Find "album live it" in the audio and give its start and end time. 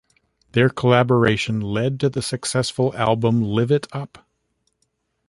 2.97-3.85